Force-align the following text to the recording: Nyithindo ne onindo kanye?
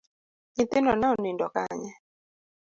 Nyithindo 0.55 0.93
ne 0.95 1.07
onindo 1.13 1.45
kanye? 1.55 1.91